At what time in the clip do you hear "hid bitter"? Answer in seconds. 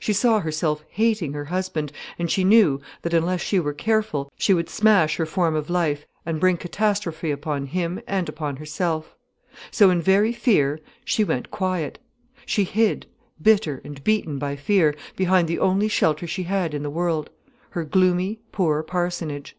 12.64-13.82